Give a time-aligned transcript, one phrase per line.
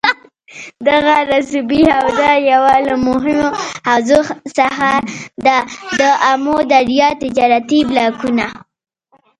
[0.87, 3.49] دغه رسوبي حوزه یوه له مهمو
[3.89, 4.19] حوزو
[4.57, 4.89] څخه
[5.45, 5.57] ده
[5.99, 8.47] دآمو دریا تجارتي بلاکونه